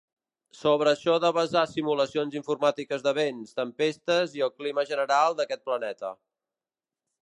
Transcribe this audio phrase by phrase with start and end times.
[0.59, 6.17] Sobre això va basar simulacions informàtiques de vents, tempestes i el clima general d'aquest planeta.